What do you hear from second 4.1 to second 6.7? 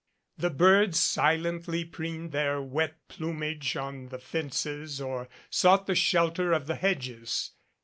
fences or sought the shelter of